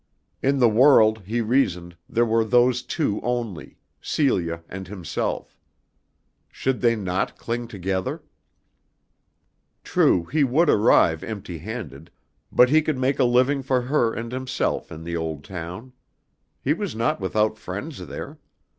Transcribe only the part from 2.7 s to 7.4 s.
two only, Celia and himself. Should they not